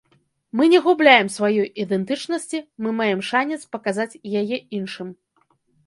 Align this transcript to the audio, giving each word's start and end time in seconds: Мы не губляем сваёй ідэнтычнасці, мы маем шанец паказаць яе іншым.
Мы 0.59 0.63
не 0.73 0.79
губляем 0.85 1.27
сваёй 1.35 1.67
ідэнтычнасці, 1.85 2.63
мы 2.87 2.97
маем 3.03 3.21
шанец 3.31 3.61
паказаць 3.79 4.11
яе 4.45 4.57
іншым. 4.81 5.07